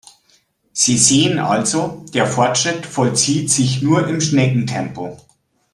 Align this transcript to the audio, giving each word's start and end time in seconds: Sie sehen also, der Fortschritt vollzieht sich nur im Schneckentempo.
Sie 0.73 0.97
sehen 0.97 1.37
also, 1.37 2.03
der 2.15 2.25
Fortschritt 2.25 2.87
vollzieht 2.87 3.51
sich 3.51 3.83
nur 3.83 4.07
im 4.07 4.19
Schneckentempo. 4.19 5.19